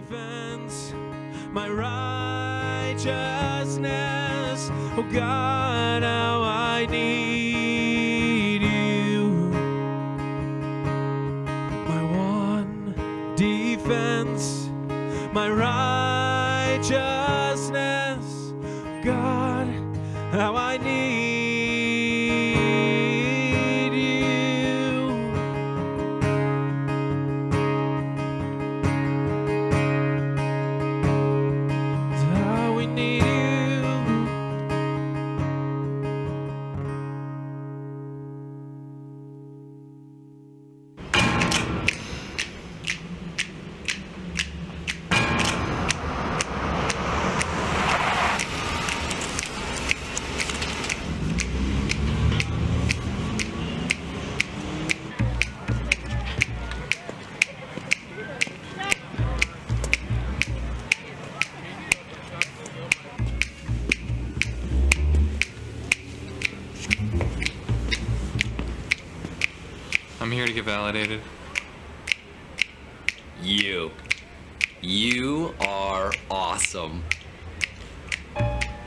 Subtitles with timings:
[0.00, 0.92] defense,
[1.52, 3.00] my righteousness.
[4.96, 7.35] Oh God, how I need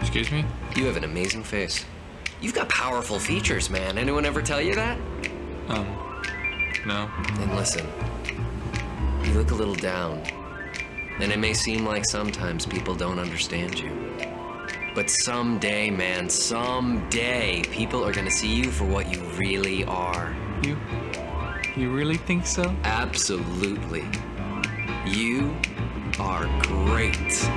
[0.10, 0.44] Excuse me?
[0.76, 1.86] You have an amazing face.
[2.42, 4.00] You've got powerful features, man.
[4.00, 4.98] Anyone ever tell you that?
[5.68, 5.86] Um,
[6.84, 7.08] no.
[7.36, 7.86] Then listen.
[9.24, 10.24] You look a little down.
[11.20, 13.92] And it may seem like sometimes people don't understand you.
[14.96, 20.36] But someday, man, someday, people are gonna see you for what you really are.
[20.64, 20.76] You.
[21.78, 22.76] You really think so?
[22.84, 24.06] Absolutely.
[25.06, 25.56] You
[26.20, 27.48] are great.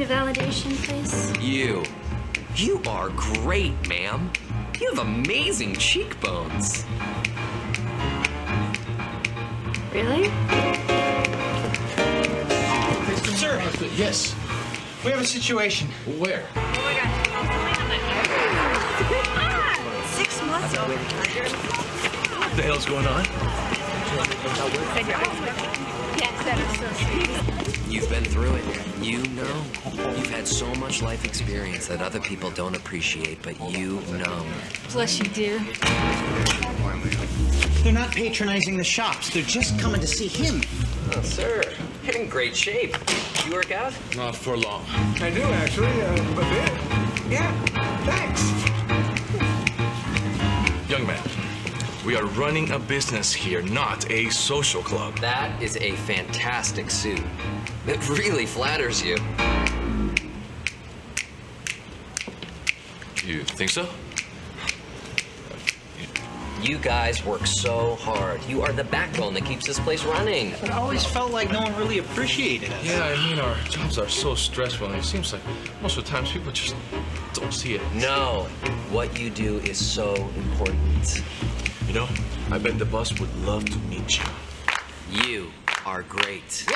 [0.00, 1.30] Need a validation, please?
[1.38, 1.84] You.
[2.56, 4.30] You are great, ma'am.
[4.80, 6.86] You have amazing cheekbones.
[9.92, 10.30] Really?
[13.36, 13.60] Sir.
[13.94, 14.34] Yes.
[15.04, 15.88] We have a situation.
[16.18, 16.46] Where?
[16.56, 17.10] Oh my God.
[20.06, 20.96] Six months over.
[22.38, 23.26] What the hell's going on?
[27.90, 28.64] You've been through it.
[29.02, 29.62] You know.
[29.92, 34.46] You've had so much life experience that other people don't appreciate, but you know.
[34.92, 35.58] Bless you dear.
[37.82, 39.30] They're not patronizing the shops.
[39.30, 40.62] They're just coming to see him.
[41.16, 41.64] Oh, sir.
[42.04, 42.96] You're in great shape.
[43.44, 43.92] You work out?
[44.14, 44.84] Not for long.
[45.20, 46.72] I do actually, uh, a bit.
[47.28, 47.50] Yeah,
[48.04, 48.40] thanks.
[50.88, 51.22] Young man,
[52.06, 55.18] we are running a business here, not a social club.
[55.18, 57.22] That is a fantastic suit.
[57.86, 59.16] It really flatters you.
[63.24, 63.88] You think so?
[66.62, 68.44] You guys work so hard.
[68.44, 70.50] You are the backbone that keeps this place running.
[70.50, 72.84] It always felt like no one really appreciated us.
[72.84, 75.42] Yeah, I mean, our jobs are so stressful, and it seems like
[75.80, 76.76] most of the times people just
[77.32, 77.80] don't see it.
[77.94, 78.46] No,
[78.90, 81.22] what you do is so important.
[81.86, 82.08] You know,
[82.50, 84.24] I bet the boss would love to meet you.
[85.24, 85.52] You
[85.86, 86.66] are great.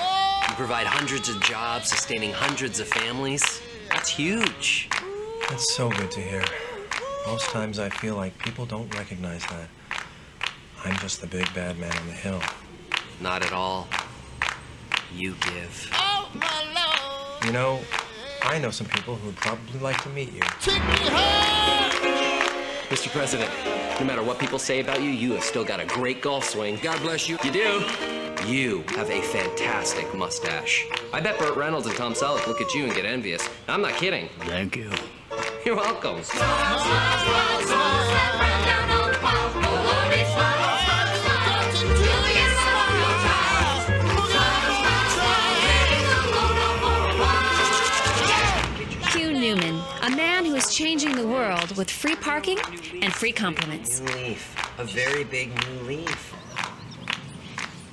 [0.55, 3.61] You provide hundreds of jobs, sustaining hundreds of families.
[3.91, 4.89] That's huge.
[5.51, 6.45] That's so good to hear.
[7.27, 9.69] Most times I feel like people don't recognize that.
[10.85, 12.41] I'm just the big bad man on the hill.
[13.21, 13.89] Not at all.
[15.13, 15.91] You give.
[15.93, 17.45] Oh, my love!
[17.45, 17.81] you know,
[18.43, 20.43] I know some people who'd probably like to meet you.
[20.61, 21.91] Take me home!
[22.91, 23.09] Mr.
[23.09, 23.51] President,
[23.99, 26.79] no matter what people say about you, you have still got a great golf swing.
[26.81, 27.39] God bless you.
[27.43, 28.24] You do.
[28.47, 30.87] You have a fantastic mustache.
[31.15, 33.49] I bet Burt Reynolds and Tom Selleck look at you and get envious.
[33.69, 34.29] I'm not kidding.
[34.41, 34.91] Thank you.
[35.65, 36.19] You're welcome.
[49.11, 52.59] Hugh Newman, a man who is changing the world with free parking
[53.01, 54.01] and free compliments.
[54.01, 54.55] New leaf.
[54.79, 56.35] A very big new leaf.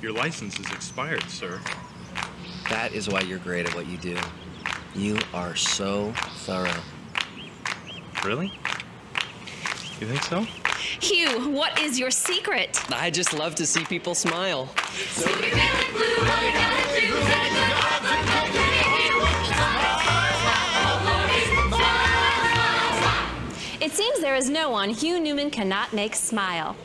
[0.02, 1.60] Your license is expired, sir.
[2.68, 4.18] That is why you're great at what you do.
[4.96, 6.82] You are so thorough.
[8.24, 8.52] Really?
[10.00, 10.40] You think so?
[11.00, 12.80] Hugh, what is your secret?
[12.92, 14.68] I just love to see people smile.
[23.80, 26.76] It seems there is no one Hugh Newman cannot make smile.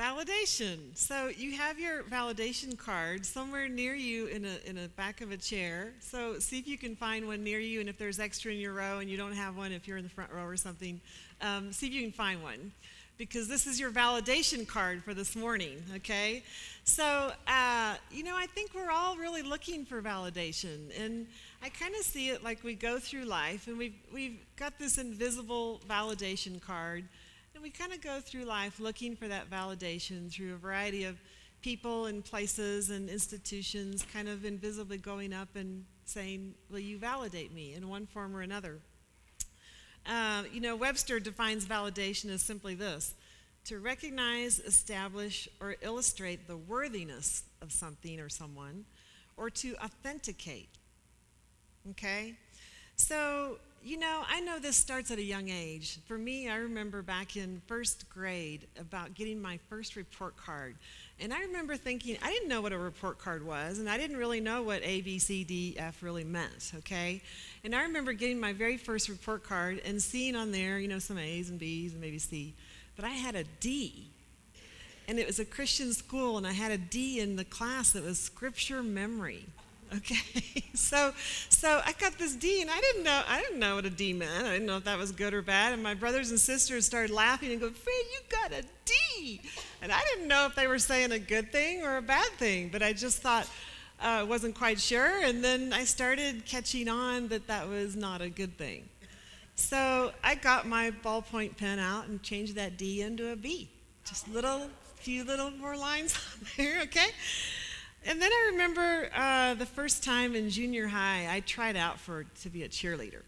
[0.00, 0.78] Validation.
[0.94, 5.30] So you have your validation card somewhere near you in a in a back of
[5.30, 5.92] a chair.
[6.00, 8.72] So see if you can find one near you, and if there's extra in your
[8.72, 11.02] row and you don't have one, if you're in the front row or something,
[11.42, 12.72] um, see if you can find one.
[13.20, 16.42] because this is your validation card for this morning, okay?
[16.84, 20.90] So, uh, you know, I think we're all really looking for validation.
[20.98, 21.26] And
[21.62, 24.96] I kind of see it like we go through life and we've, we've got this
[24.96, 27.04] invisible validation card.
[27.60, 31.18] And we kind of go through life looking for that validation through a variety of
[31.60, 37.52] people and places and institutions, kind of invisibly going up and saying, Will you validate
[37.52, 38.78] me in one form or another?
[40.06, 43.12] Uh, you know, Webster defines validation as simply this
[43.66, 48.86] to recognize, establish, or illustrate the worthiness of something or someone,
[49.36, 50.70] or to authenticate.
[51.90, 52.36] Okay?
[52.96, 55.98] So, you know, I know this starts at a young age.
[56.06, 60.76] For me, I remember back in first grade about getting my first report card.
[61.18, 64.18] And I remember thinking, I didn't know what a report card was, and I didn't
[64.18, 67.22] really know what A, B, C, D, F really meant, okay?
[67.64, 70.98] And I remember getting my very first report card and seeing on there, you know,
[70.98, 72.54] some A's and B's and maybe C,
[72.96, 74.08] but I had a D.
[75.08, 78.04] And it was a Christian school, and I had a D in the class that
[78.04, 79.46] was scripture memory.
[79.96, 81.12] Okay, so
[81.48, 84.12] so I got this D, and I didn't know I didn't know what a D
[84.12, 84.46] meant.
[84.46, 85.72] I didn't know if that was good or bad.
[85.72, 89.40] And my brothers and sisters started laughing and go, "Fred, you got a D,"
[89.82, 92.68] and I didn't know if they were saying a good thing or a bad thing.
[92.68, 93.48] But I just thought
[94.00, 98.20] I uh, wasn't quite sure, and then I started catching on that that was not
[98.22, 98.88] a good thing.
[99.56, 103.68] So I got my ballpoint pen out and changed that D into a B.
[104.04, 107.08] Just little few little more lines on there, okay?
[108.06, 112.24] And then I remember uh, the first time in junior high, I tried out for
[112.42, 113.22] to be a cheerleader.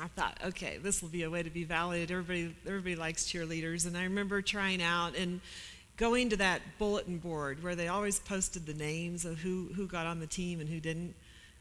[0.00, 2.10] I thought, okay, this will be a way to be validated.
[2.10, 3.86] Everybody, everybody likes cheerleaders.
[3.86, 5.40] And I remember trying out and
[5.96, 10.06] going to that bulletin board where they always posted the names of who, who got
[10.06, 11.14] on the team and who didn't.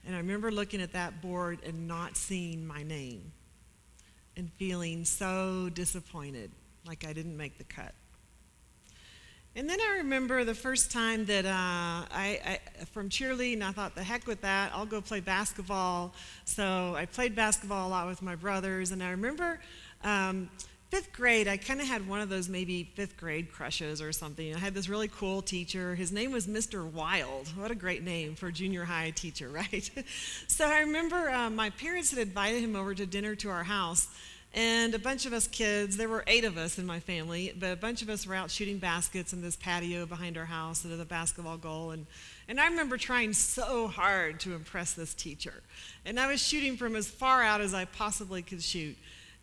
[0.06, 3.31] And I remember looking at that board and not seeing my name
[4.36, 6.51] and feeling so disappointed,
[6.88, 7.94] like I didn't make the cut.
[9.55, 13.94] And then I remember the first time that uh, I, I, from cheerleading, I thought,
[13.94, 16.15] the heck with that, I'll go play basketball.
[16.44, 18.89] So I played basketball a lot with my brothers.
[18.89, 19.59] And I remember
[20.03, 20.50] um,
[20.89, 24.55] fifth grade, I kind of had one of those maybe fifth grade crushes or something.
[24.55, 25.94] I had this really cool teacher.
[25.94, 26.91] His name was Mr.
[26.91, 27.47] Wild.
[27.50, 29.88] What a great name for a junior high teacher, right?
[30.47, 34.07] so I remember uh, my parents had invited him over to dinner to our house.
[34.55, 37.71] And a bunch of us kids, there were eight of us in my family, but
[37.71, 40.95] a bunch of us were out shooting baskets in this patio behind our house at
[40.95, 41.89] the basketball goal.
[41.89, 42.05] And,
[42.47, 45.63] and I remember trying so hard to impress this teacher.
[46.05, 48.95] And I was shooting from as far out as I possibly could shoot.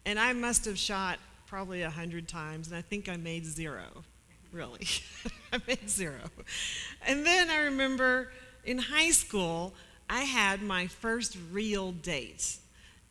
[0.07, 1.19] And I must have shot
[1.49, 4.05] probably a hundred times, and I think I made zero,
[4.53, 4.87] really.
[5.53, 6.21] I made zero.
[7.05, 8.31] And then I remember
[8.65, 9.75] in high school,
[10.09, 12.60] I had my first real date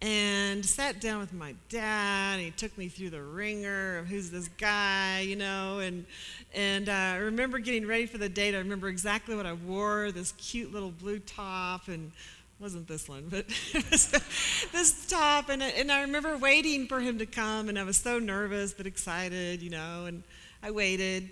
[0.02, 2.36] and sat down with my dad.
[2.36, 6.06] And he took me through the wringer of who's this guy, you know, and
[6.54, 8.56] and uh, I remember getting ready for the date.
[8.56, 12.12] I remember exactly what I wore: this cute little blue top and
[12.60, 15.50] wasn't this one, but this top.
[15.50, 18.86] And, and I remember waiting for him to come, and I was so nervous but
[18.86, 20.06] excited, you know.
[20.06, 20.24] And
[20.62, 21.30] I waited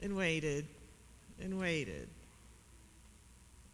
[0.00, 0.66] and waited
[1.42, 2.08] and waited.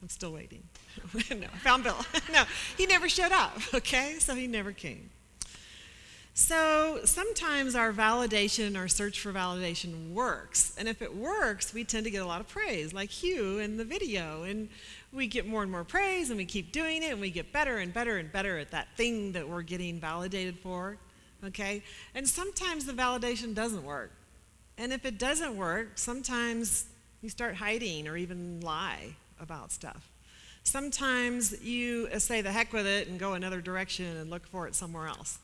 [0.03, 0.63] I'm still waiting.
[1.31, 1.97] no, found Bill.
[2.33, 2.45] no,
[2.77, 4.17] he never showed up, okay?
[4.19, 5.11] So he never came.
[6.33, 10.75] So sometimes our validation, our search for validation works.
[10.79, 13.77] And if it works, we tend to get a lot of praise, like Hugh in
[13.77, 14.45] the video.
[14.45, 14.69] And
[15.13, 17.79] we get more and more praise, and we keep doing it, and we get better
[17.79, 20.99] and better and better at that thing that we're getting validated for,
[21.45, 21.83] okay?
[22.15, 24.13] And sometimes the validation doesn't work.
[24.79, 26.87] And if it doesn't work, sometimes
[27.23, 30.10] you start hiding or even lie about stuff.
[30.65, 34.75] Sometimes you say the heck with it and go another direction and look for it
[34.75, 35.39] somewhere else.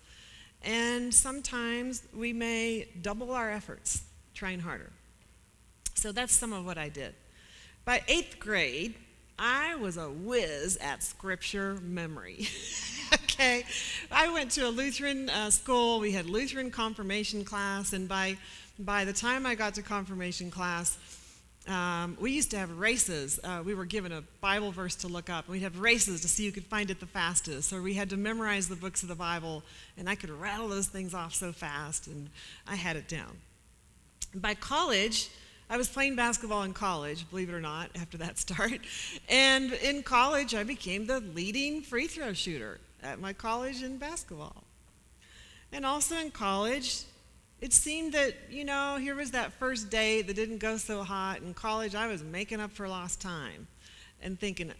[0.62, 4.02] And sometimes we may double our efforts
[4.35, 4.90] trying harder.
[5.94, 7.14] So that's some of what I did.
[7.85, 8.94] By eighth grade,
[9.38, 12.49] I was a whiz at scripture memory.
[13.14, 13.64] okay,
[14.11, 16.00] I went to a Lutheran uh, school.
[16.00, 18.38] We had Lutheran confirmation class, and by
[18.78, 20.99] by the time I got to confirmation class,
[21.68, 23.40] um, we used to have races.
[23.42, 25.49] Uh, we were given a Bible verse to look up.
[25.49, 27.68] We'd have races to see who could find it the fastest.
[27.68, 29.62] So we had to memorize the books of the Bible,
[29.96, 32.30] and I could rattle those things off so fast, and
[32.68, 33.37] I had it down.
[34.35, 35.30] By college,
[35.68, 38.80] I was playing basketball in college, believe it or not, after that start.
[39.28, 44.62] And in college, I became the leading free throw shooter at my college in basketball.
[45.73, 47.02] And also in college,
[47.60, 51.40] it seemed that, you know, here was that first date that didn't go so hot.
[51.40, 53.66] In college, I was making up for lost time
[54.20, 54.72] and thinking,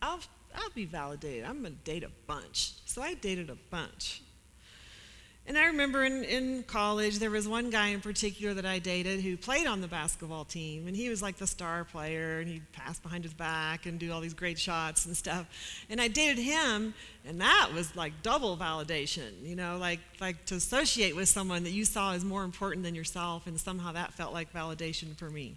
[0.00, 0.20] I'll,
[0.54, 1.44] I'll be validated.
[1.44, 2.74] I'm going to date a bunch.
[2.84, 4.22] So I dated a bunch.
[5.48, 9.20] And I remember in, in college, there was one guy in particular that I dated
[9.20, 10.88] who played on the basketball team.
[10.88, 14.12] And he was like the star player, and he'd pass behind his back and do
[14.12, 15.46] all these great shots and stuff.
[15.88, 20.56] And I dated him, and that was like double validation, you know, like, like to
[20.56, 24.32] associate with someone that you saw as more important than yourself, and somehow that felt
[24.32, 25.54] like validation for me.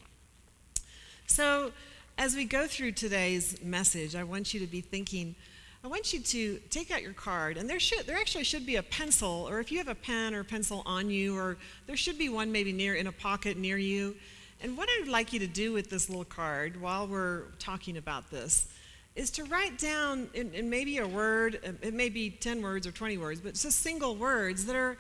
[1.26, 1.72] So,
[2.18, 5.36] as we go through today's message, I want you to be thinking
[5.82, 8.76] I want you to take out your card, and there should there actually should be
[8.76, 11.58] a pencil, or if you have a pen or pencil on you, or
[11.88, 14.16] there should be one maybe near in a pocket near you.
[14.62, 18.30] And what I'd like you to do with this little card while we're talking about
[18.30, 18.68] this
[19.16, 22.86] is to write down in, in maybe a word, uh, it may be 10 words
[22.86, 24.98] or 20 words, but just single words that are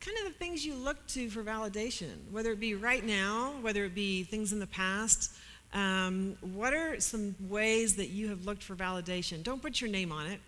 [0.00, 3.84] kind of the things you look to for validation, whether it be right now, whether
[3.84, 5.32] it be things in the past,
[5.72, 9.42] um, what are some ways that you have looked for validation?
[9.42, 10.40] Don't put your name on it,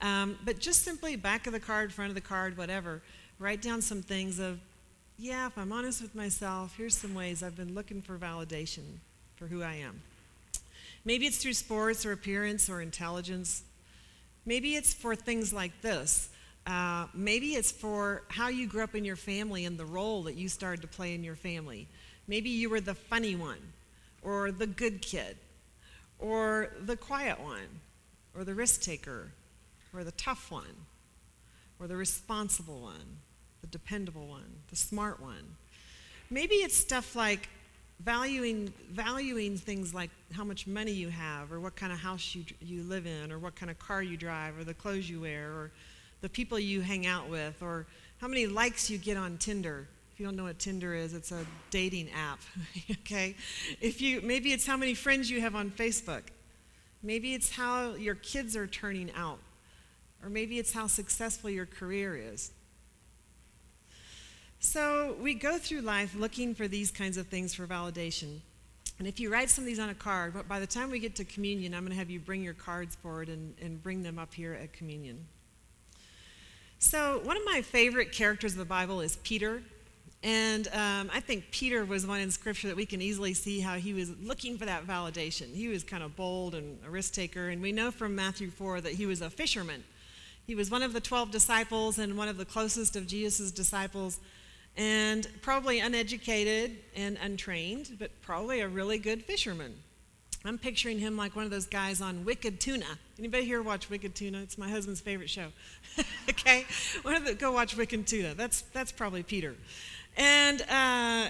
[0.00, 3.02] um, but just simply back of the card, front of the card, whatever.
[3.38, 4.60] Write down some things of,
[5.18, 8.98] yeah, if I'm honest with myself, here's some ways I've been looking for validation
[9.36, 10.00] for who I am.
[11.04, 13.64] Maybe it's through sports or appearance or intelligence.
[14.46, 16.30] Maybe it's for things like this.
[16.66, 20.34] Uh, maybe it's for how you grew up in your family and the role that
[20.34, 21.88] you started to play in your family.
[22.28, 23.58] Maybe you were the funny one
[24.22, 25.36] or the good kid,
[26.18, 27.80] or the quiet one,
[28.36, 29.32] or the risk taker,
[29.94, 30.86] or the tough one,
[31.78, 33.18] or the responsible one,
[33.60, 35.56] the dependable one, the smart one.
[36.30, 37.48] Maybe it's stuff like
[38.04, 42.44] valuing valuing things like how much money you have or what kind of house you
[42.60, 45.50] you live in or what kind of car you drive or the clothes you wear
[45.52, 45.70] or
[46.20, 47.86] the people you hang out with or
[48.20, 51.32] how many likes you get on Tinder if you don't know what Tinder is, it's
[51.32, 52.40] a dating app.
[52.90, 53.34] okay?
[53.80, 56.22] If you maybe it's how many friends you have on Facebook.
[57.02, 59.38] Maybe it's how your kids are turning out.
[60.22, 62.52] Or maybe it's how successful your career is.
[64.60, 68.38] So we go through life looking for these kinds of things for validation.
[69.00, 71.00] And if you write some of these on a card, but by the time we
[71.00, 74.04] get to communion, I'm going to have you bring your cards forward and, and bring
[74.04, 75.26] them up here at communion.
[76.78, 79.62] So, one of my favorite characters of the Bible is Peter.
[80.22, 83.74] And um, I think Peter was one in Scripture that we can easily see how
[83.74, 85.52] he was looking for that validation.
[85.52, 87.48] He was kind of bold and a risk taker.
[87.48, 89.82] And we know from Matthew 4 that he was a fisherman.
[90.46, 94.20] He was one of the 12 disciples and one of the closest of Jesus' disciples,
[94.76, 99.74] and probably uneducated and untrained, but probably a really good fisherman.
[100.44, 102.98] I'm picturing him like one of those guys on Wicked Tuna.
[103.16, 104.40] Anybody here watch Wicked Tuna?
[104.42, 105.48] It's my husband's favorite show.
[106.28, 106.66] okay,
[107.02, 108.34] one of the, go watch Wicked Tuna.
[108.34, 109.54] That's that's probably Peter.
[110.16, 110.64] And, uh,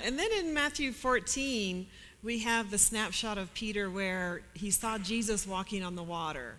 [0.04, 1.86] and then in Matthew 14,
[2.22, 6.56] we have the snapshot of Peter where he saw Jesus walking on the water.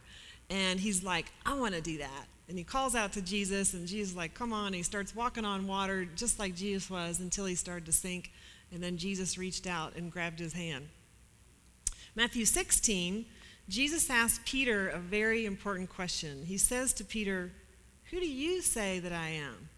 [0.50, 2.28] And he's like, I want to do that.
[2.50, 4.68] And he calls out to Jesus, and Jesus like, Come on.
[4.68, 8.32] And he starts walking on water just like Jesus was until he started to sink.
[8.72, 10.90] And then Jesus reached out and grabbed his hand.
[12.16, 13.26] Matthew 16,
[13.70, 16.44] Jesus asked Peter a very important question.
[16.46, 17.52] He says to Peter,
[18.12, 19.70] Who do you say that I am?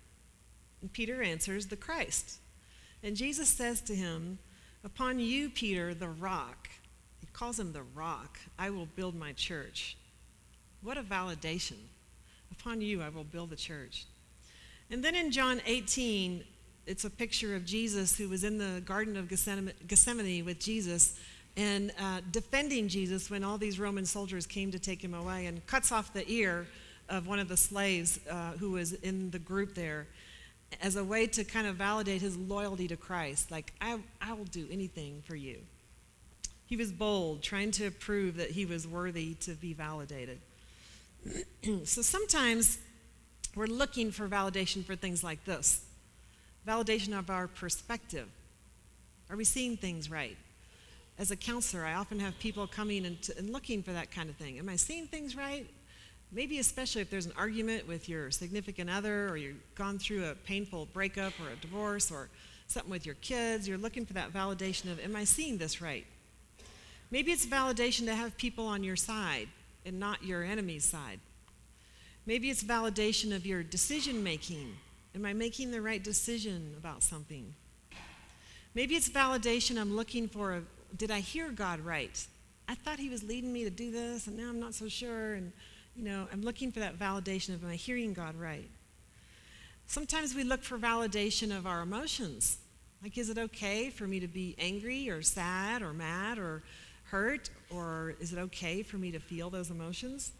[0.93, 2.39] Peter answers, The Christ.
[3.03, 4.39] And Jesus says to him,
[4.83, 6.69] Upon you, Peter, the rock,
[7.19, 9.97] he calls him the rock, I will build my church.
[10.81, 11.77] What a validation.
[12.51, 14.05] Upon you, I will build the church.
[14.91, 16.43] And then in John 18,
[16.85, 21.19] it's a picture of Jesus who was in the Garden of Gethsemane with Jesus
[21.57, 25.65] and uh, defending Jesus when all these Roman soldiers came to take him away and
[25.65, 26.67] cuts off the ear
[27.09, 30.07] of one of the slaves uh, who was in the group there
[30.81, 33.51] as a way to kind of validate his loyalty to Christ.
[33.51, 35.57] Like, I, I will do anything for you.
[36.67, 40.39] He was bold, trying to prove that he was worthy to be validated.
[41.83, 42.79] so sometimes
[43.55, 45.81] we're looking for validation for things like this
[46.67, 48.27] validation of our perspective.
[49.29, 50.35] Are we seeing things right?
[51.17, 54.29] As a counselor, I often have people coming and, to, and looking for that kind
[54.29, 54.57] of thing.
[54.59, 55.67] Am I seeing things right?
[56.35, 60.35] Maybe especially if there's an argument with your significant other or you've gone through a
[60.35, 62.29] painful breakup or a divorce or
[62.67, 66.05] something with your kids, you're looking for that validation of, am I seeing this right?
[67.09, 69.47] Maybe it's validation to have people on your side
[69.85, 71.19] and not your enemy's side.
[72.25, 74.75] Maybe it's validation of your decision making.
[75.13, 77.53] Am I making the right decision about something?
[78.73, 80.63] Maybe it's validation I'm looking for.
[80.97, 82.25] Did I hear God right?
[82.67, 85.35] I thought He was leading me to do this, and now I'm not so sure.
[85.35, 85.53] And
[85.95, 88.69] you know, I'm looking for that validation of am I hearing God right?
[89.87, 92.57] Sometimes we look for validation of our emotions.
[93.03, 96.63] Like, is it okay for me to be angry or sad or mad or
[97.05, 97.49] hurt?
[97.69, 100.31] Or is it okay for me to feel those emotions?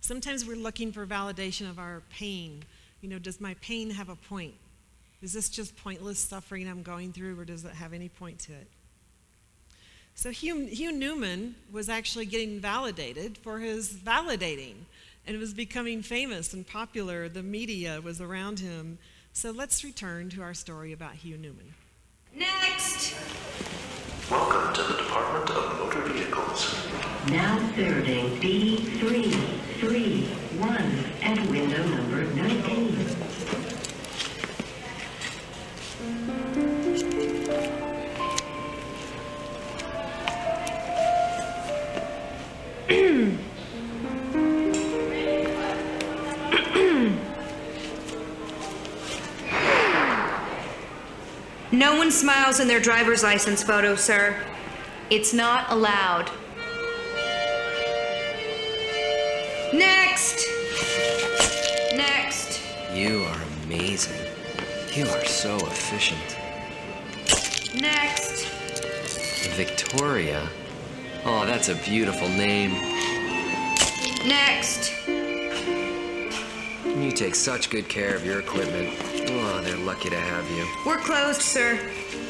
[0.00, 2.64] Sometimes we're looking for validation of our pain
[3.00, 4.54] You know, does my pain have a point?
[5.22, 8.52] Is this just pointless suffering I'm going through, or does it have any point to
[8.52, 8.66] it?
[10.18, 14.74] So Hugh, Hugh Newman was actually getting validated for his validating
[15.28, 17.28] and was becoming famous and popular.
[17.28, 18.98] The media was around him.
[19.32, 21.72] So let's return to our story about Hugh Newman.
[22.34, 23.14] Next!
[24.28, 26.74] Welcome to the Department of Motor Vehicles.
[27.28, 32.97] Now ferreting D331 at window number 19.
[52.08, 54.34] No one smiles in their driver's license photo, sir.
[55.10, 56.30] It's not allowed.
[59.74, 60.46] Next!
[61.94, 62.62] Next!
[62.94, 64.16] You are amazing.
[64.94, 66.38] You are so efficient.
[67.78, 68.46] Next!
[69.54, 70.48] Victoria.
[71.26, 72.70] Oh, that's a beautiful name.
[74.26, 74.94] Next!
[77.00, 78.92] You take such good care of your equipment.
[79.30, 80.66] Oh, they're lucky to have you.
[80.84, 81.76] We're closed, sir.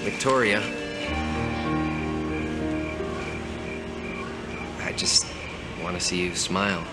[0.02, 0.60] Victoria.
[4.84, 5.26] I just
[5.82, 6.84] want to see you smile.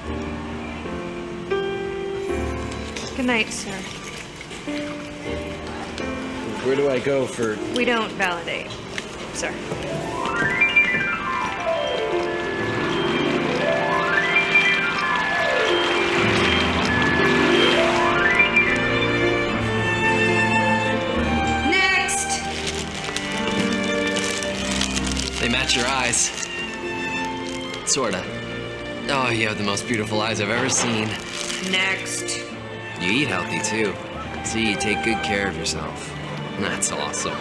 [3.18, 3.72] Good night, sir.
[6.64, 7.58] Where do I go for.
[7.76, 8.72] We don't validate,
[9.34, 9.54] sir.
[25.76, 26.32] They your eyes.
[27.86, 28.24] Sorta.
[29.10, 31.10] Oh, you have the most beautiful eyes I've ever seen.
[31.70, 32.40] Next.
[33.02, 33.94] You eat healthy too.
[34.46, 36.14] See, you take good care of yourself.
[36.60, 37.36] That's awesome.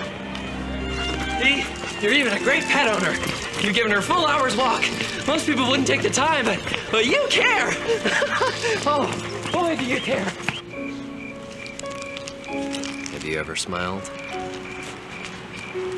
[1.40, 1.64] Dee,
[2.00, 3.12] you're even a great pet owner.
[3.62, 4.84] You've given her a full hour's walk.
[5.28, 6.58] Most people wouldn't take the time, but,
[6.90, 7.68] but you care.
[8.84, 9.06] oh,
[9.52, 10.24] boy, do you care.
[13.12, 14.10] Have you ever smiled?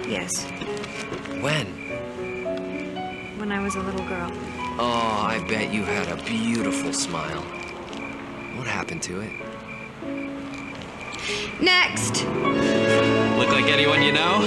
[0.09, 0.45] Yes,
[1.41, 1.67] When?
[3.39, 4.31] when I was a little girl.
[4.79, 7.43] Oh, I bet you had a beautiful smile.
[8.57, 9.33] What happened to it?
[11.61, 12.25] Next!
[12.25, 14.41] Look like anyone you know?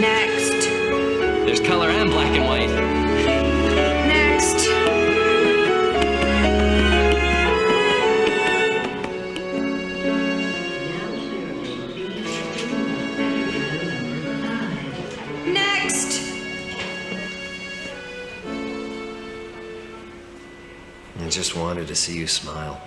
[0.00, 0.68] Next!
[0.68, 2.70] There's color and black and white.
[4.06, 4.93] Next!
[21.34, 22.80] Just wanted to see you smile.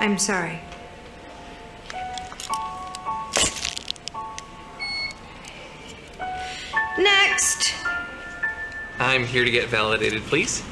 [0.00, 0.60] I'm sorry.
[6.98, 7.74] Next!
[8.98, 10.62] I'm here to get validated, please.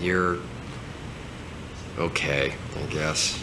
[0.00, 0.38] You're.
[1.98, 3.38] okay, I guess.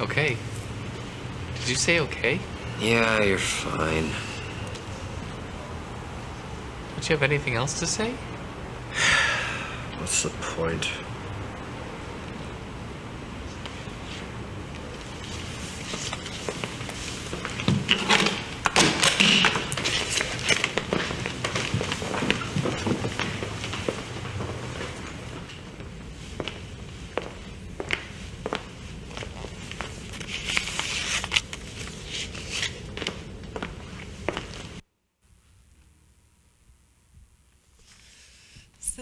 [0.00, 0.36] Okay.
[1.60, 2.40] Did you say okay?
[2.80, 4.10] Yeah, you're fine.
[7.08, 8.10] You have anything else to say?
[9.98, 10.90] What's the point?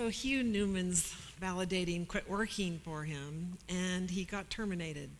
[0.06, 5.10] So Hugh Newman's validating quit working for him, and he got terminated.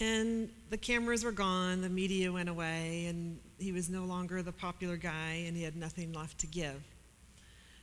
[0.00, 4.52] And the cameras were gone, the media went away, and he was no longer the
[4.52, 6.80] popular guy, and he had nothing left to give.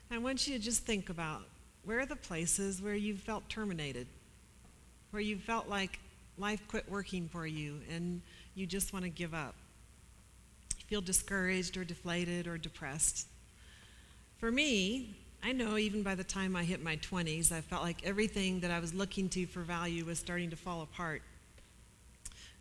[0.10, 1.42] I want you to just think about
[1.84, 4.08] where are the places where you felt terminated,
[5.12, 6.00] where you felt like
[6.38, 8.22] life quit working for you, and
[8.56, 9.56] you just want to give up.
[10.78, 13.28] You feel discouraged or deflated or depressed.
[14.38, 15.14] For me,
[15.46, 18.72] I know even by the time I hit my 20s, I felt like everything that
[18.72, 21.22] I was looking to for value was starting to fall apart.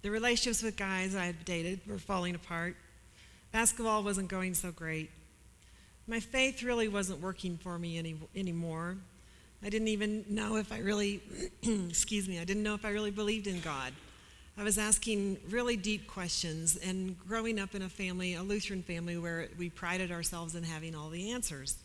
[0.02, 2.76] The relationships with guys I had dated were falling apart.
[3.52, 5.10] Basketball wasn't going so great.
[6.06, 8.98] My faith really wasn't working for me any, anymore.
[9.62, 11.22] I didn't even know if I really,
[11.62, 13.94] excuse me, I didn't know if I really believed in God.
[14.58, 19.16] I was asking really deep questions and growing up in a family, a Lutheran family,
[19.16, 21.78] where we prided ourselves in having all the answers.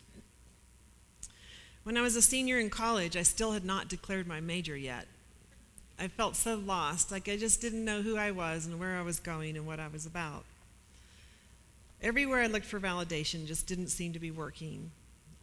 [1.82, 5.06] When I was a senior in college, I still had not declared my major yet.
[5.98, 9.02] I felt so lost, like I just didn't know who I was and where I
[9.02, 10.44] was going and what I was about.
[12.02, 14.90] Everywhere I looked for validation just didn't seem to be working.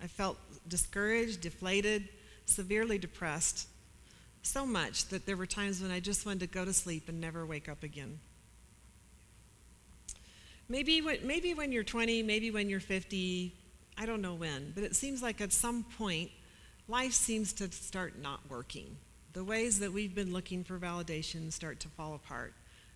[0.02, 2.10] I felt discouraged, deflated,
[2.46, 3.68] severely depressed,
[4.42, 7.20] so much that there were times when I just wanted to go to sleep and
[7.20, 8.20] never wake up again.
[10.70, 13.54] Maybe when, maybe when you're 20, maybe when you're 50,
[13.98, 16.30] I don't know when, but it seems like at some point,
[16.88, 18.96] life seems to start not working.
[19.34, 22.54] The ways that we've been looking for validation start to fall apart,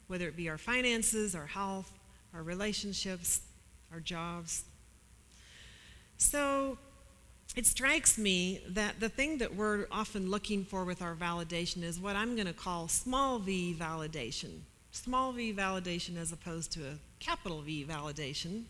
[0.07, 1.91] whether it be our finances, our health,
[2.33, 3.41] our relationships,
[3.91, 4.63] our jobs.
[6.17, 6.77] So
[7.55, 11.99] it strikes me that the thing that we're often looking for with our validation is
[11.99, 14.59] what I'm going to call small v validation.
[14.91, 18.63] Small v validation as opposed to a capital V validation,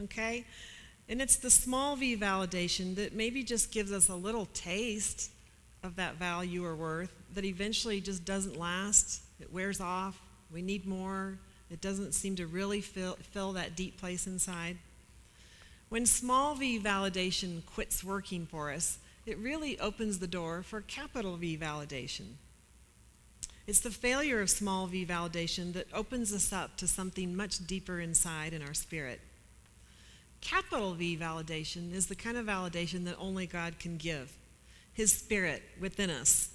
[0.00, 0.44] okay?
[1.08, 5.30] And it's the small v validation that maybe just gives us a little taste
[5.82, 9.22] of that value or worth that eventually just doesn't last.
[9.40, 10.20] It wears off.
[10.52, 11.38] We need more.
[11.70, 14.78] It doesn't seem to really fill, fill that deep place inside.
[15.88, 21.36] When small v validation quits working for us, it really opens the door for capital
[21.36, 22.36] V validation.
[23.66, 28.00] It's the failure of small v validation that opens us up to something much deeper
[28.00, 29.20] inside in our spirit.
[30.42, 34.36] Capital V validation is the kind of validation that only God can give
[34.92, 36.50] His Spirit within us.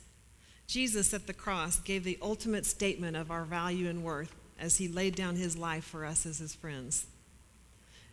[0.67, 4.88] Jesus at the cross gave the ultimate statement of our value and worth as He
[4.89, 7.08] laid down His life for us as His friends.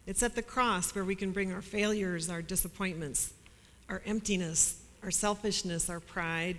[0.07, 3.35] It's at the cross where we can bring our failures, our disappointments,
[3.89, 6.57] our emptiness, our selfishness, our pride,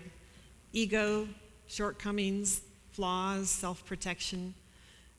[0.73, 1.28] ego,
[1.67, 4.54] shortcomings, flaws, self protection,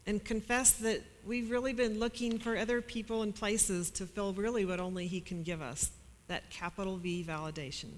[0.06, 4.64] and confess that we've really been looking for other people and places to fill really
[4.64, 5.90] what only He can give us
[6.28, 7.88] that capital V validation.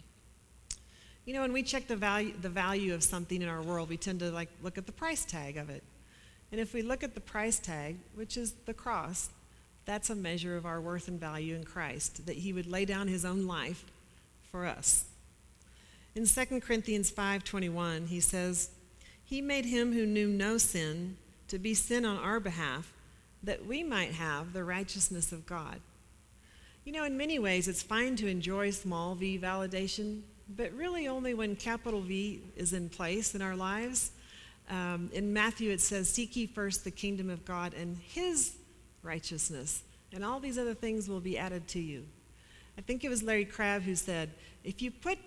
[1.26, 3.98] You know, when we check the value, the value of something in our world, we
[3.98, 5.82] tend to like look at the price tag of it.
[6.50, 9.28] And if we look at the price tag, which is the cross,
[9.84, 13.08] that's a measure of our worth and value in Christ, that He would lay down
[13.08, 13.84] His own life
[14.50, 15.04] for us.
[16.14, 18.70] In 2 Corinthians 5:21, he says,
[19.22, 21.18] "He made him who knew no sin
[21.48, 22.92] to be sin on our behalf,
[23.42, 25.80] that we might have the righteousness of God."
[26.88, 30.22] You know, in many ways, it's fine to enjoy small v validation,
[30.56, 34.12] but really only when capital V is in place in our lives.
[34.70, 38.56] Um, in Matthew, it says, Seek ye first the kingdom of God and his
[39.02, 39.82] righteousness,
[40.14, 42.06] and all these other things will be added to you.
[42.78, 44.30] I think it was Larry Crabb who said,
[44.64, 45.18] If you put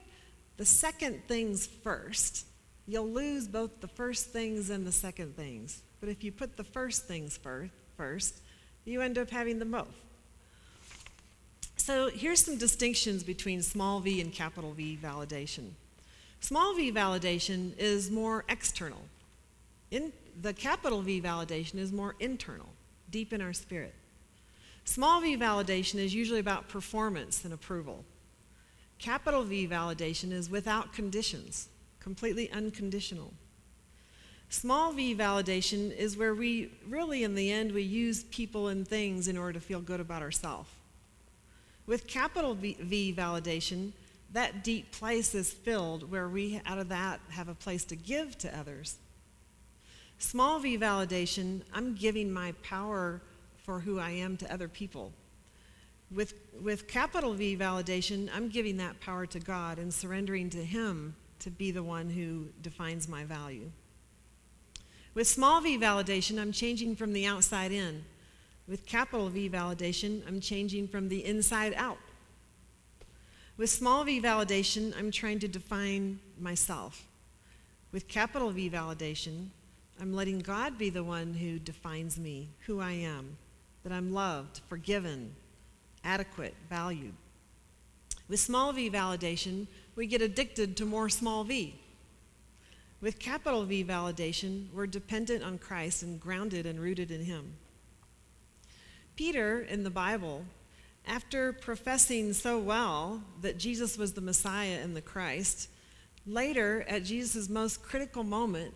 [0.58, 2.46] the second things first,
[2.88, 5.84] you'll lose both the first things and the second things.
[6.02, 7.40] But if you put the first things
[7.96, 8.42] first,
[8.84, 9.96] you end up having them both.
[11.78, 15.70] So here's some distinctions between small v and capital V validation.
[16.40, 19.02] Small v validation is more external.
[19.92, 20.12] In,
[20.42, 22.70] the capital V validation is more internal,
[23.10, 23.94] deep in our spirit.
[24.86, 28.04] Small v validation is usually about performance and approval.
[28.98, 33.34] Capital V validation is without conditions, completely unconditional.
[34.52, 39.30] Small v validation is where we really, in the end, we use people and things
[39.30, 40.70] in order to feel good about ourselves.
[41.88, 43.94] With capital v, validation,
[44.34, 48.38] that deep place is filled where we, out of that, have a place to give
[48.40, 48.98] to others.
[50.20, 53.22] Small v validation, I'm giving my power
[53.64, 55.14] for who I am to other people.
[56.14, 61.16] With, with capital V validation, I'm giving that power to God and surrendering to Him
[61.40, 63.72] to be the one who defines my value.
[65.14, 68.06] With small v validation, I'm changing from the outside in.
[68.68, 71.98] With capital V validation, I'm changing from the inside out.
[73.58, 77.06] With small v validation, I'm trying to define myself.
[77.92, 79.48] With capital V validation,
[80.00, 83.38] I'm letting God be the one who defines me, who I am,
[83.84, 85.36] that I'm loved, forgiven,
[86.06, 87.14] adequate, valued.
[88.30, 91.76] With small v validation, we get addicted to more small v.
[93.02, 97.56] With capital V validation, we're dependent on Christ and grounded and rooted in Him.
[99.16, 100.46] Peter in the Bible,
[101.08, 105.70] after professing so well that Jesus was the Messiah and the Christ,
[106.28, 108.76] later at Jesus' most critical moment,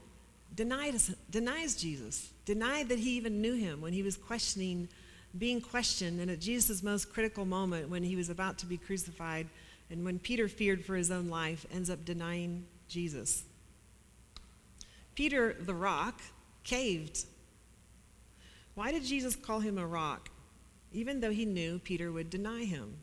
[0.56, 0.96] denied,
[1.30, 4.90] denies Jesus, denied that he even knew him when he was questioning
[5.38, 9.48] being questioned, and at Jesus' most critical moment when he was about to be crucified,
[9.92, 13.44] and when Peter feared for his own life, ends up denying Jesus.
[15.16, 16.22] Peter, the rock,
[16.64, 17.26] caved.
[18.76, 20.30] Why did Jesus call him a rock?
[20.92, 22.98] Even though he knew Peter would deny him.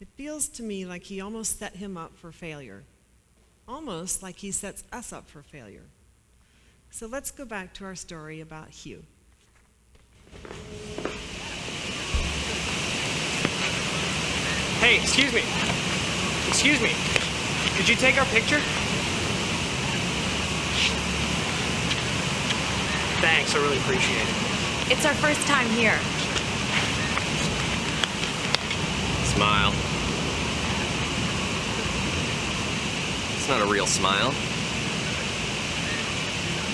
[0.00, 2.82] It feels to me like he almost set him up for failure,
[3.66, 5.84] almost like he sets us up for failure.
[6.90, 9.04] So let's go back to our story about Hugh.
[14.80, 15.42] Hey, excuse me.
[16.48, 16.92] Excuse me.
[17.76, 18.60] Could you take our picture?
[23.24, 24.92] Thanks, I really appreciate it.
[24.92, 25.98] It's our first time here.
[29.32, 29.72] Smile.
[33.34, 34.34] It's not a real smile.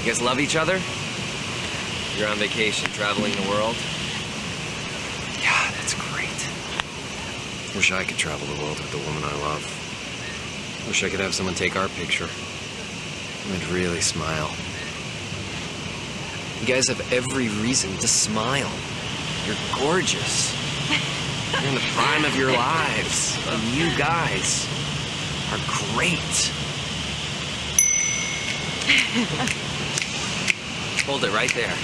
[0.00, 0.80] You guys love each other?
[2.18, 3.76] You're on vacation, traveling the world?
[5.40, 6.48] Yeah, that's great.
[7.76, 9.62] Wish I could travel the world with the woman I love.
[10.88, 12.28] Wish I could have someone take our picture.
[13.54, 14.50] I'd really smile.
[16.60, 18.70] You guys have every reason to smile.
[19.46, 20.52] You're gorgeous.
[21.52, 23.38] You're in the prime of your lives.
[23.48, 24.68] And you guys
[25.52, 25.58] are
[25.96, 26.52] great.
[31.06, 31.74] Hold it right there.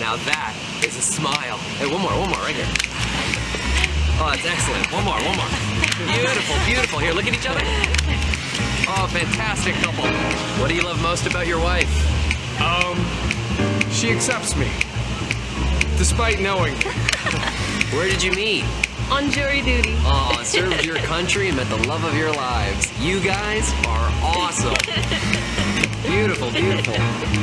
[0.00, 0.54] Now that
[0.84, 1.58] is a smile.
[1.78, 2.66] Hey, one more, one more, right here.
[4.18, 4.90] Oh, that's excellent.
[4.90, 5.48] One more, one more.
[6.10, 6.98] Beautiful, beautiful.
[6.98, 7.62] Here, look at each other.
[8.96, 10.06] Oh, fantastic couple.
[10.60, 11.90] What do you love most about your wife?
[12.60, 12.96] Um,
[13.90, 14.70] she accepts me.
[15.98, 16.74] Despite knowing.
[17.92, 18.64] Where did you meet?
[19.10, 19.94] On jury duty.
[20.00, 22.88] Oh, served your country and met the love of your lives.
[23.00, 24.74] You guys are awesome.
[26.04, 26.92] Beautiful, beautiful.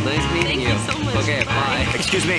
[0.06, 1.16] Nice meeting Thank you so much.
[1.16, 1.92] Okay, bye.
[1.96, 2.38] Excuse me.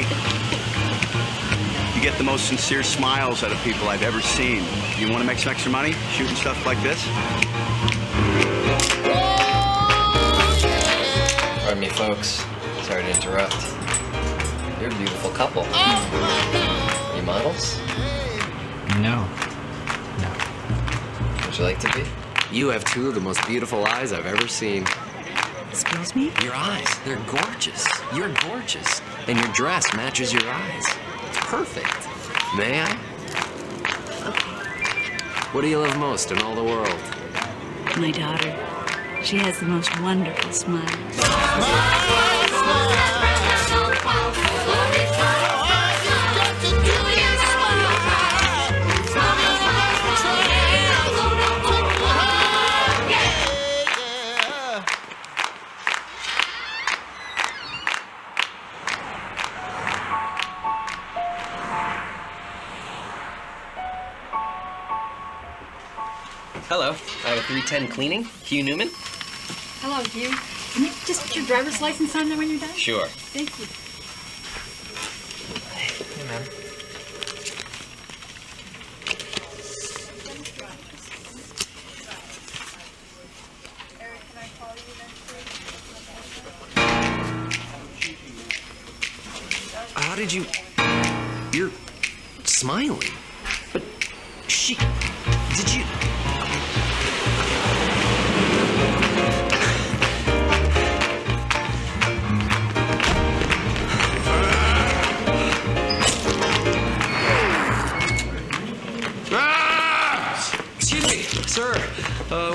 [1.96, 4.64] You get the most sincere smiles out of people I've ever seen.
[4.98, 7.02] You want to make some extra money shooting stuff like this?
[12.14, 12.44] Folks.
[12.86, 13.56] Sorry to interrupt.
[14.80, 15.62] You're a beautiful couple.
[15.66, 17.78] Oh, Are you models?
[19.00, 19.26] No.
[20.20, 21.46] No.
[21.46, 22.04] Would you like to be?
[22.54, 24.86] You have two of the most beautiful eyes I've ever seen.
[25.70, 26.30] Excuse me?
[26.42, 27.88] Your eyes, they're gorgeous.
[28.14, 29.00] You're gorgeous.
[29.26, 30.84] And your dress matches your eyes.
[31.28, 32.08] It's perfect.
[32.58, 32.92] May I?
[35.52, 37.00] What do you love most in all the world?
[37.96, 38.71] My daughter.
[39.24, 40.84] She has the most wonderful smile.
[66.68, 66.90] Hello.
[67.24, 68.24] I have a 310 cleaning.
[68.24, 68.90] Hugh Newman?
[69.84, 70.30] Hello, Hugh.
[70.74, 72.70] Can you just put your driver's license on there when you're done?
[72.70, 73.04] Sure.
[73.34, 73.66] Thank you.
[75.74, 76.46] Hey, man.
[89.96, 90.46] How did you.
[91.52, 91.72] You're
[92.44, 93.02] smiling.
[93.72, 93.82] But
[94.46, 94.76] she.
[95.56, 96.21] Did you.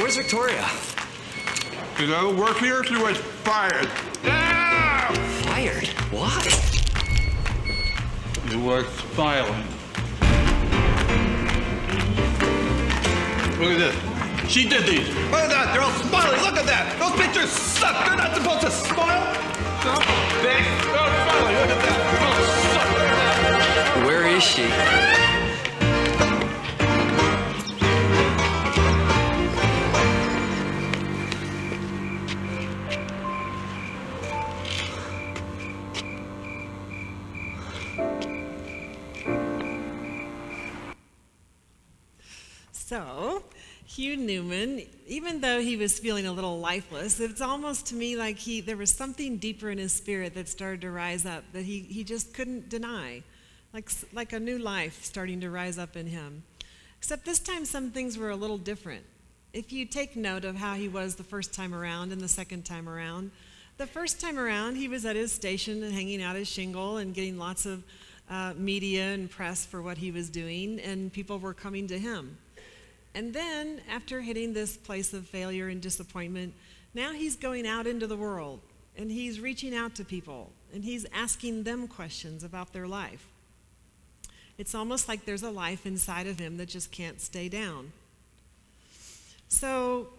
[0.08, 0.66] Where's Victoria?
[1.98, 2.82] She doesn't work here.
[2.86, 3.88] She was fired.
[5.44, 5.88] Fired?
[6.12, 6.42] Why?
[8.50, 9.66] You were smiling.
[13.60, 14.50] Look at this.
[14.50, 15.10] She did these.
[15.26, 15.74] Look at that.
[15.74, 16.42] They're all smiling.
[16.42, 16.98] Look at that.
[17.00, 18.06] Those pictures suck.
[18.06, 19.34] They're not supposed to smile.
[19.82, 20.04] Stop.
[20.42, 21.56] They, they're smiling.
[21.60, 22.00] Look at that.
[22.14, 22.44] They all
[23.96, 24.08] suck.
[24.08, 25.27] Where is she?
[45.68, 49.38] He was feeling a little lifeless, it's almost to me like he there was something
[49.38, 53.22] deeper in his spirit that started to rise up that he, he just couldn't deny.
[53.74, 56.44] Like, like a new life starting to rise up in him.
[56.98, 59.06] Except this time some things were a little different.
[59.54, 62.64] If you take note of how he was the first time around and the second
[62.64, 63.32] time around,
[63.78, 67.14] the first time around he was at his station and hanging out his shingle and
[67.14, 67.84] getting lots of
[68.30, 72.38] uh, media and press for what he was doing, and people were coming to him.
[73.18, 76.54] And then, after hitting this place of failure and disappointment,
[76.94, 78.60] now he's going out into the world
[78.96, 83.26] and he's reaching out to people and he's asking them questions about their life.
[84.60, 87.92] It's almost like there's a life inside of him that just can't stay down.
[89.48, 90.10] So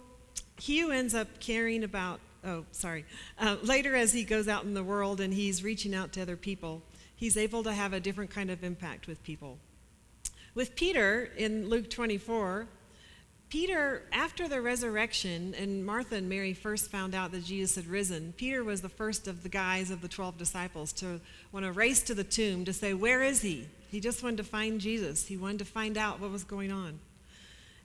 [0.61, 3.05] Hugh ends up caring about, oh, sorry.
[3.39, 6.37] Uh, later, as he goes out in the world and he's reaching out to other
[6.37, 6.83] people,
[7.15, 9.57] he's able to have a different kind of impact with people.
[10.57, 12.67] With Peter in Luke 24,
[13.49, 18.35] Peter, after the resurrection, and Martha and Mary first found out that Jesus had risen,
[18.37, 21.19] Peter was the first of the guys of the 12 disciples to
[21.51, 23.67] want to race to the tomb to say, Where is he?
[23.91, 25.27] He just wanted to find Jesus.
[25.27, 26.99] He wanted to find out what was going on.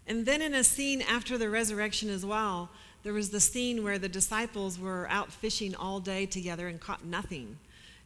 [0.06, 2.69] And then, in a scene after the resurrection as well,
[3.04, 7.06] there was the scene where the disciples were out fishing all day together and caught
[7.06, 7.58] nothing.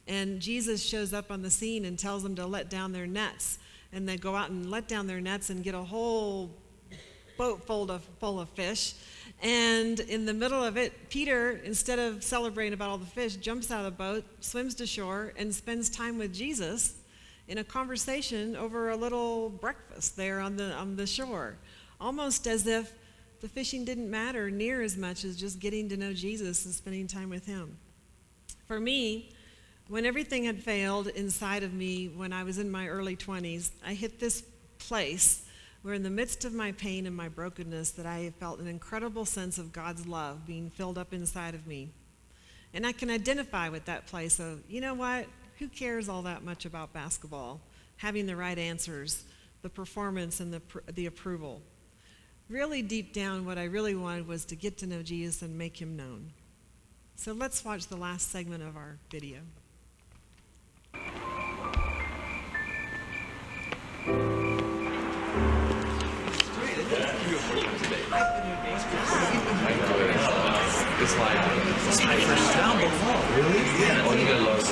[0.06, 3.58] And Jesus shows up on the scene and tells them to let down their nets.
[3.92, 6.50] And they go out and let down their nets and get a whole
[7.38, 8.94] boat full of, full of fish.
[9.40, 13.70] And in the middle of it, Peter, instead of celebrating about all the fish, jumps
[13.70, 16.94] out of the boat, swims to shore, and spends time with Jesus
[17.46, 21.56] in a conversation over a little breakfast there on the, on the shore.
[22.00, 22.92] Almost as if
[23.40, 27.06] the fishing didn't matter near as much as just getting to know Jesus and spending
[27.06, 27.78] time with Him.
[28.66, 29.32] For me,
[29.88, 33.94] when everything had failed inside of me when I was in my early 20s, I
[33.94, 34.42] hit this
[34.78, 35.47] place
[35.82, 39.24] where, in the midst of my pain and my brokenness, that I felt an incredible
[39.24, 41.90] sense of God's love being filled up inside of me.
[42.74, 45.26] And I can identify with that place of, you know what?
[45.58, 47.60] Who cares all that much about basketball?
[47.96, 49.24] Having the right answers,
[49.62, 50.62] the performance, and the,
[50.92, 51.62] the approval.
[52.48, 55.80] Really, deep down, what I really wanted was to get to know Jesus and make
[55.80, 56.32] him known.
[57.16, 59.40] So let's watch the last segment of our video.
[71.00, 71.38] It's like
[71.88, 73.20] it's my first down before.
[73.36, 73.64] Really?
[73.80, 74.04] Yeah.
[74.04, 74.68] Oh, you gotta love it.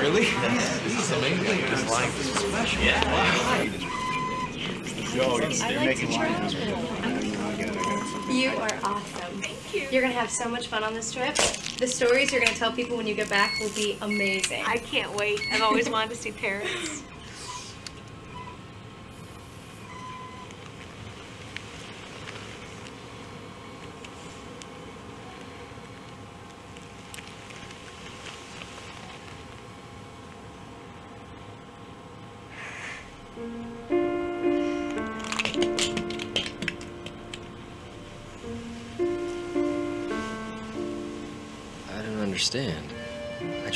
[0.00, 0.24] Really?
[0.84, 1.60] This is amazing.
[1.64, 2.82] It's like special.
[2.82, 3.04] Yeah.
[3.04, 3.90] Wow.
[5.12, 6.12] Yo, you're making
[8.30, 9.42] You are awesome.
[9.42, 9.88] Thank you.
[9.90, 11.34] You're gonna have so much fun on this trip.
[11.78, 14.64] The stories you're gonna tell people when you get back will be amazing.
[14.66, 15.40] I can't wait.
[15.52, 17.02] I've always wanted to see Paris.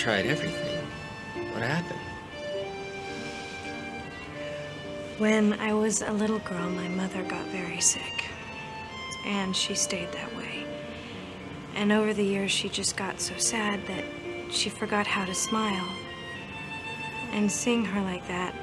[0.05, 0.87] Tried everything.
[1.55, 1.99] What happened?
[5.17, 8.27] When I was a little girl, my mother got very sick.
[9.25, 10.67] And she stayed that way.
[11.75, 14.05] And over the years, she just got so sad that
[14.51, 15.89] she forgot how to smile.
[17.33, 18.55] And seeing her like that,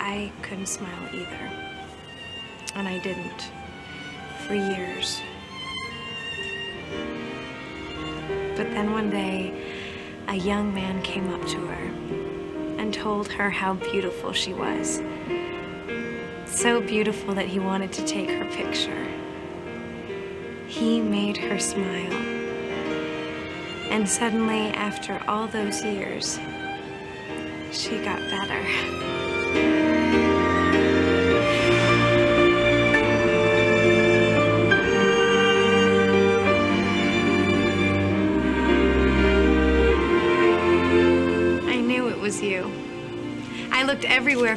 [0.00, 1.50] I couldn't smile either.
[2.74, 3.50] And I didn't.
[4.46, 5.20] For years.
[8.56, 9.68] But then one day,
[10.28, 11.84] a young man came up to her
[12.78, 15.00] and told her how beautiful she was.
[16.46, 19.06] So beautiful that he wanted to take her picture.
[20.66, 22.12] He made her smile.
[23.90, 26.38] And suddenly, after all those years,
[27.72, 29.14] she got better.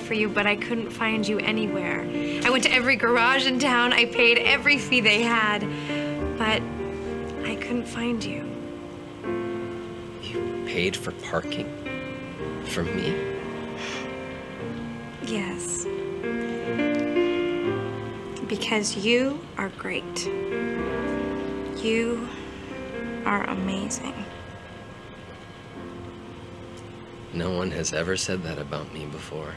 [0.02, 2.02] for you, but I couldn't find you anywhere.
[2.44, 5.62] I went to every garage in town, I paid every fee they had,
[6.38, 6.62] but
[7.48, 8.50] I couldn't find you.
[10.22, 11.70] You paid for parking?
[12.66, 13.16] For me?
[15.24, 15.86] Yes.
[18.48, 20.26] Because you are great.
[21.78, 22.28] You
[23.26, 24.14] are amazing.
[27.34, 29.56] No one has ever said that about me before.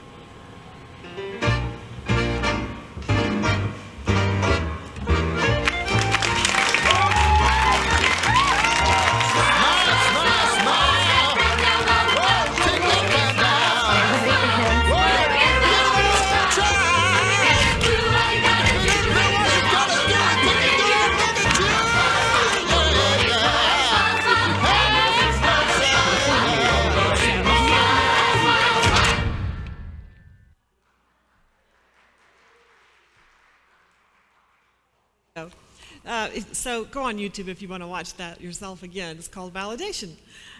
[36.05, 39.17] If- so go on YouTube if you want to watch that yourself again.
[39.17, 40.13] It's called validation.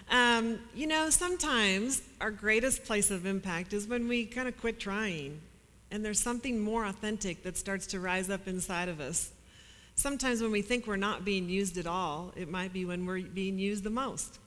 [0.09, 4.79] Um, you know, sometimes our greatest place of impact is when we kind of quit
[4.79, 5.41] trying
[5.91, 9.31] and there's something more authentic that starts to rise up inside of us.
[9.95, 13.21] Sometimes when we think we're not being used at all, it might be when we're
[13.21, 14.39] being used the most.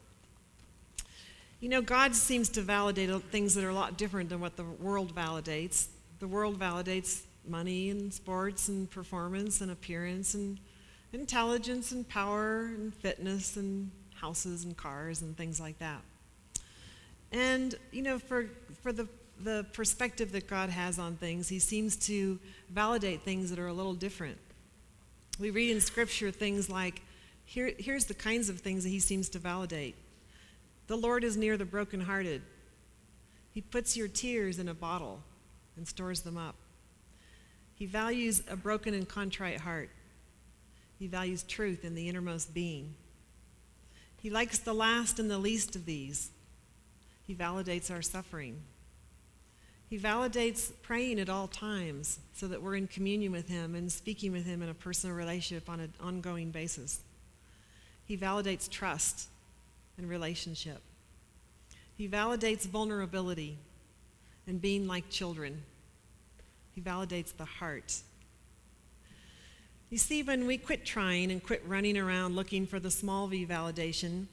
[1.60, 4.64] You know, God seems to validate things that are a lot different than what the
[4.64, 5.86] world validates.
[6.20, 10.58] The world validates money and sports and performance and appearance and
[11.12, 16.02] intelligence and power and fitness and houses and cars and things like that.
[17.32, 18.46] And, you know, for,
[18.82, 19.08] for the,
[19.40, 22.38] the perspective that God has on things, He seems to
[22.70, 24.38] validate things that are a little different.
[25.38, 27.02] We read in Scripture things like,
[27.44, 29.94] here, here's the kinds of things that He seems to validate.
[30.86, 32.42] The Lord is near the brokenhearted.
[33.52, 35.20] He puts your tears in a bottle
[35.76, 36.56] and stores them up.
[37.74, 39.90] He values a broken and contrite heart.
[40.98, 42.94] He values truth in the innermost being.
[44.20, 46.30] He likes the last and the least of these.
[47.26, 48.60] He validates our suffering.
[49.88, 54.32] He validates praying at all times so that we're in communion with Him and speaking
[54.32, 57.00] with Him in a personal relationship on an ongoing basis.
[58.04, 59.28] He validates trust
[59.96, 60.80] and relationship.
[61.96, 63.58] He validates vulnerability
[64.46, 65.62] and being like children.
[66.74, 68.02] He validates the heart.
[69.90, 73.46] You see, when we quit trying and quit running around looking for the small v
[73.46, 74.26] validation,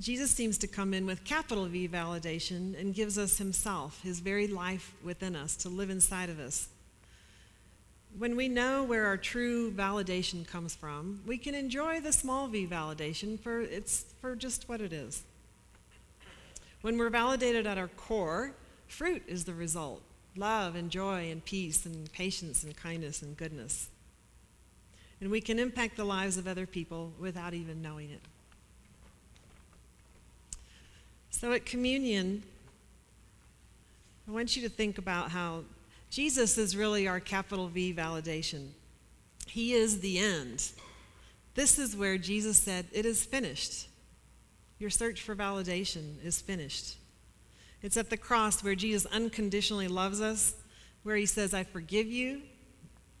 [0.00, 4.46] Jesus seems to come in with capital V validation and gives us himself, his very
[4.46, 6.68] life within us, to live inside of us.
[8.18, 12.66] When we know where our true validation comes from, we can enjoy the small v
[12.66, 15.24] validation for it's for just what it is.
[16.82, 18.52] When we're validated at our core,
[18.86, 20.02] fruit is the result.
[20.36, 23.88] Love and joy and peace and patience and kindness and goodness.
[25.20, 28.20] And we can impact the lives of other people without even knowing it.
[31.30, 32.42] So at communion,
[34.28, 35.64] I want you to think about how
[36.10, 38.68] Jesus is really our capital V validation.
[39.46, 40.72] He is the end.
[41.54, 43.88] This is where Jesus said, It is finished.
[44.78, 46.96] Your search for validation is finished.
[47.82, 50.54] It's at the cross where Jesus unconditionally loves us,
[51.02, 52.42] where he says, I forgive you.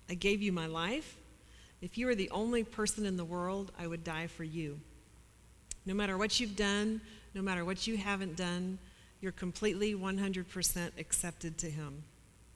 [0.08, 1.16] I gave you my life.
[1.80, 4.80] If you were the only person in the world, I would die for you.
[5.84, 7.00] No matter what you've done,
[7.34, 8.78] no matter what you haven't done,
[9.20, 12.02] you're completely 100% accepted to him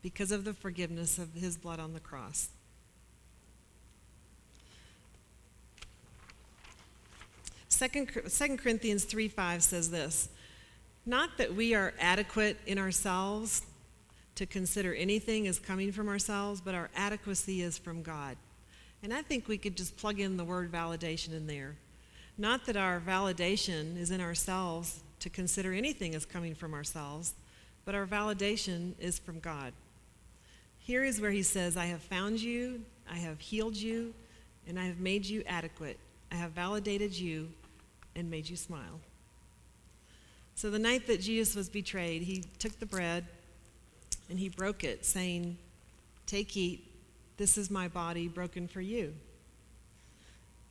[0.03, 2.49] because of the forgiveness of his blood on the cross.
[7.68, 10.29] Second, 2 Corinthians 3 5 says this
[11.07, 13.62] Not that we are adequate in ourselves
[14.35, 18.37] to consider anything as coming from ourselves, but our adequacy is from God.
[19.03, 21.77] And I think we could just plug in the word validation in there.
[22.37, 27.35] Not that our validation is in ourselves to consider anything as coming from ourselves,
[27.85, 29.73] but our validation is from God.
[30.79, 34.15] Here is where he says, I have found you, I have healed you,
[34.67, 35.99] and I have made you adequate.
[36.33, 37.49] I have validated you
[38.15, 39.01] and made you smile.
[40.55, 43.27] So the night that Jesus was betrayed, he took the bread
[44.29, 45.59] and he broke it, saying,
[46.27, 46.89] Take, eat.
[47.41, 49.14] This is my body broken for you.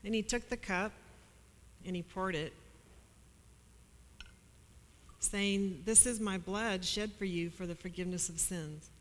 [0.04, 0.92] And he took the cup
[1.84, 2.54] and he poured it,
[5.20, 8.92] saying, This is my blood shed for you for the forgiveness of sins.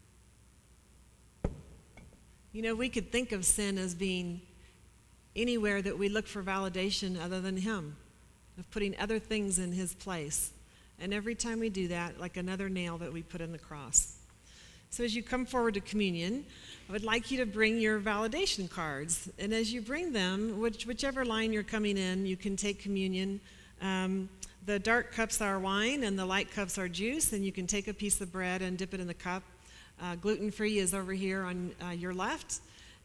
[2.55, 4.41] You know, we could think of sin as being
[5.37, 7.99] anywhere that we look for validation other than Him,
[8.59, 10.53] of putting other things in His place.
[10.99, 14.18] And every time we do that, like another nail that we put in the cross.
[14.91, 16.45] So as you come forward to communion,
[16.89, 19.29] I would like you to bring your validation cards.
[19.39, 23.41] And as you bring them, which, whichever line you're coming in, you can take communion.
[23.83, 24.31] Um,
[24.65, 27.89] the dark cups are wine and the light cups are juice, and you can take
[27.89, 29.43] a piece of bread and dip it in the cup.
[30.01, 32.61] Uh, gluten free is over here on uh, your left.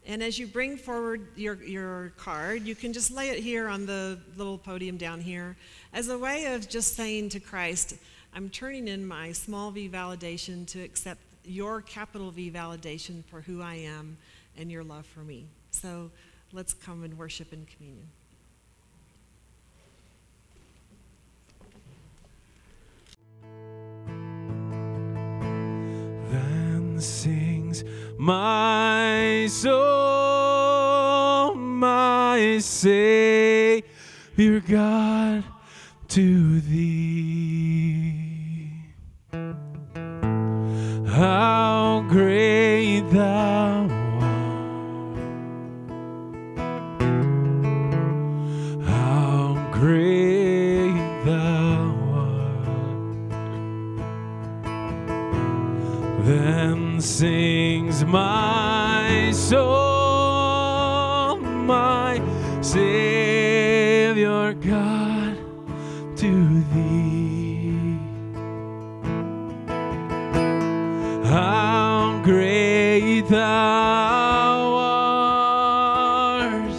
[0.06, 3.86] And as you bring forward your, your card, you can just lay it here on
[3.86, 5.56] the little podium down here
[5.92, 7.96] as a way of just saying to Christ,
[8.34, 13.62] I'm turning in my small v validation to accept your capital V validation for who
[13.62, 14.16] I am
[14.56, 15.46] and your love for me.
[15.70, 16.10] So
[16.52, 18.08] let's come and worship in communion.
[26.30, 27.84] Then sings
[28.18, 29.84] my soul,
[31.54, 33.84] my Savior
[34.60, 35.44] God,
[36.08, 38.13] to thee.
[41.14, 43.86] How great thou
[44.20, 45.18] art.
[48.82, 52.66] How great thou art.
[56.24, 59.76] Then sings my soul,
[61.36, 62.20] my
[62.60, 63.03] Savior
[73.20, 74.74] thou
[76.40, 76.72] art,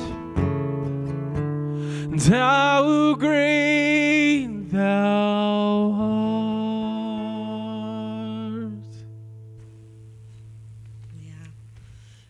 [2.27, 6.15] how great thou art.
[11.19, 11.33] Yeah.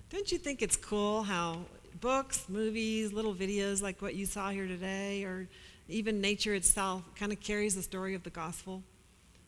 [0.09, 1.65] Don't you think it's cool how
[2.01, 5.47] books, movies, little videos like what you saw here today, or
[5.87, 8.83] even nature itself kind of carries the story of the gospel?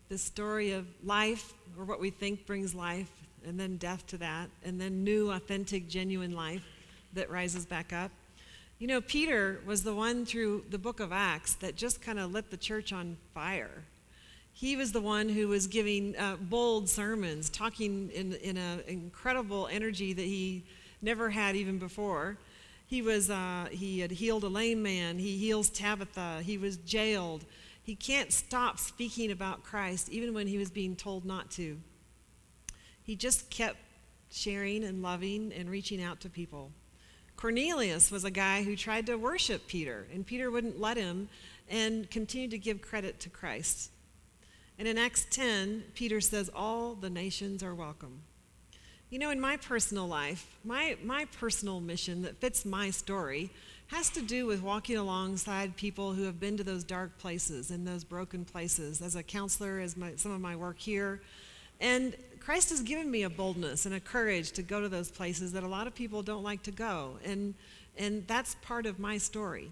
[0.09, 3.11] The story of life, or what we think brings life,
[3.47, 6.63] and then death to that, and then new, authentic, genuine life
[7.13, 8.11] that rises back up.
[8.79, 12.31] You know, Peter was the one through the book of Acts that just kind of
[12.31, 13.83] lit the church on fire.
[14.53, 19.67] He was the one who was giving uh, bold sermons, talking in, in an incredible
[19.71, 20.63] energy that he
[21.01, 22.37] never had even before.
[22.87, 27.45] He, was, uh, he had healed a lame man, he heals Tabitha, he was jailed.
[27.83, 31.77] He can't stop speaking about Christ even when he was being told not to.
[33.07, 33.77] He just kept
[34.29, 36.71] sharing and loving and reaching out to people.
[37.37, 41.29] Cornelius was a guy who tried to worship Peter, and Peter wouldn't let him
[41.69, 43.91] and continued to give credit to Christ.
[44.77, 48.23] And in Acts 10, Peter says, All the nations are welcome.
[49.09, 53.51] You know, in my personal life, my, my personal mission that fits my story
[53.87, 57.87] has to do with walking alongside people who have been to those dark places and
[57.87, 61.21] those broken places as a counselor, as my, some of my work here.
[61.80, 65.51] And Christ has given me a boldness and a courage to go to those places
[65.53, 67.17] that a lot of people don't like to go.
[67.25, 67.53] And,
[67.97, 69.71] and that's part of my story.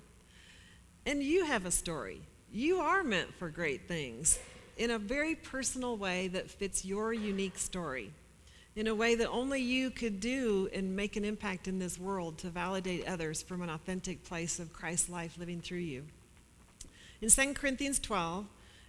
[1.06, 2.22] And you have a story.
[2.52, 4.40] You are meant for great things
[4.78, 8.12] in a very personal way that fits your unique story,
[8.76, 12.38] in a way that only you could do and make an impact in this world
[12.40, 16.04] to validate others from an authentic place of Christ's life living through you.
[17.22, 18.46] In 2 Corinthians 12,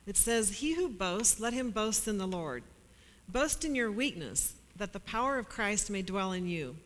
[0.06, 2.64] it says, He who boasts, let him boast in the Lord.
[3.28, 6.76] Boast in your weakness, that the power of Christ may dwell in you.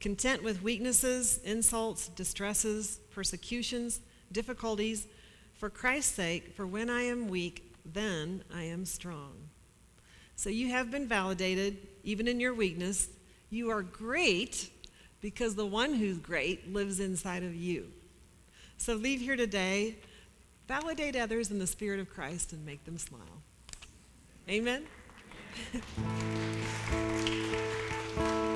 [0.00, 4.00] Content with weaknesses, insults, distresses, persecutions,
[4.32, 5.06] difficulties,
[5.54, 9.32] for Christ's sake, for when I am weak, then I am strong.
[10.36, 13.08] So you have been validated, even in your weakness.
[13.50, 14.70] You are great
[15.20, 17.86] because the one who's great lives inside of you.
[18.76, 19.96] So leave here today,
[20.66, 23.42] validate others in the Spirit of Christ, and make them smile.
[24.48, 24.84] Amen.
[25.54, 25.84] Thank
[28.48, 28.53] you.